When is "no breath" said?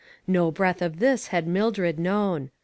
0.25-0.81